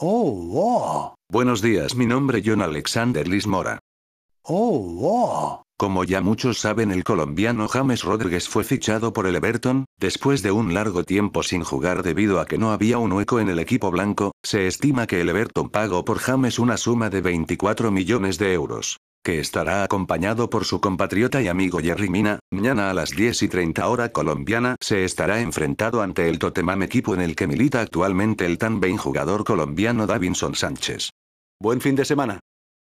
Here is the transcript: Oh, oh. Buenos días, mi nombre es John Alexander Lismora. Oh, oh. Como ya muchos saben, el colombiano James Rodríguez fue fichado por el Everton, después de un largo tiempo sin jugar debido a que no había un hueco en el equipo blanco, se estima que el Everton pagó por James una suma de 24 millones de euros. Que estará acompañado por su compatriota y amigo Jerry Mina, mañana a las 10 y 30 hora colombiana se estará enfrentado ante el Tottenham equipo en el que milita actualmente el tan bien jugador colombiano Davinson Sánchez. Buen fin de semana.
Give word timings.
Oh, 0.00 0.48
oh. 0.54 1.14
Buenos 1.28 1.60
días, 1.60 1.96
mi 1.96 2.06
nombre 2.06 2.38
es 2.38 2.44
John 2.46 2.62
Alexander 2.62 3.26
Lismora. 3.26 3.80
Oh, 4.44 4.96
oh. 5.02 5.62
Como 5.76 6.04
ya 6.04 6.20
muchos 6.20 6.60
saben, 6.60 6.92
el 6.92 7.02
colombiano 7.02 7.66
James 7.66 8.04
Rodríguez 8.04 8.48
fue 8.48 8.62
fichado 8.62 9.12
por 9.12 9.26
el 9.26 9.34
Everton, 9.34 9.86
después 9.98 10.44
de 10.44 10.52
un 10.52 10.72
largo 10.72 11.02
tiempo 11.02 11.42
sin 11.42 11.64
jugar 11.64 12.04
debido 12.04 12.38
a 12.38 12.46
que 12.46 12.58
no 12.58 12.70
había 12.70 12.98
un 12.98 13.10
hueco 13.10 13.40
en 13.40 13.48
el 13.48 13.58
equipo 13.58 13.90
blanco, 13.90 14.30
se 14.44 14.68
estima 14.68 15.08
que 15.08 15.20
el 15.20 15.30
Everton 15.30 15.68
pagó 15.68 16.04
por 16.04 16.18
James 16.18 16.60
una 16.60 16.76
suma 16.76 17.10
de 17.10 17.20
24 17.20 17.90
millones 17.90 18.38
de 18.38 18.52
euros. 18.52 18.98
Que 19.24 19.40
estará 19.40 19.82
acompañado 19.82 20.48
por 20.48 20.64
su 20.64 20.80
compatriota 20.80 21.42
y 21.42 21.48
amigo 21.48 21.80
Jerry 21.80 22.08
Mina, 22.08 22.38
mañana 22.50 22.90
a 22.90 22.94
las 22.94 23.10
10 23.10 23.42
y 23.42 23.48
30 23.48 23.88
hora 23.88 24.08
colombiana 24.10 24.76
se 24.80 25.04
estará 25.04 25.40
enfrentado 25.40 26.02
ante 26.02 26.28
el 26.28 26.38
Tottenham 26.38 26.82
equipo 26.82 27.14
en 27.14 27.20
el 27.20 27.36
que 27.36 27.46
milita 27.46 27.80
actualmente 27.80 28.46
el 28.46 28.58
tan 28.58 28.80
bien 28.80 28.96
jugador 28.96 29.44
colombiano 29.44 30.06
Davinson 30.06 30.54
Sánchez. 30.54 31.10
Buen 31.60 31.80
fin 31.80 31.96
de 31.96 32.04
semana. 32.04 32.40